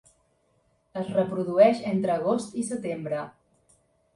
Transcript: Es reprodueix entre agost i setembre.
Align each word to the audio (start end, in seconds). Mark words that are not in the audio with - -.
Es 1.01 1.11
reprodueix 1.17 1.83
entre 1.91 2.15
agost 2.15 2.59
i 2.63 2.67
setembre. 2.71 3.21